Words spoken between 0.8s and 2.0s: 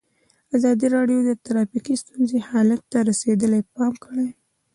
راډیو د ټرافیکي